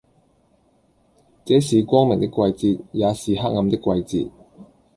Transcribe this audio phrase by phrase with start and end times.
[1.45, 4.31] 這是光明的季節，也是黑暗的季節，